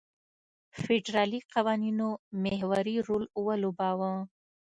فدرالي 0.81 1.39
قوانینو 1.53 2.09
محوري 2.43 2.95
رول 3.07 3.23
ولوباوه. 3.45 4.13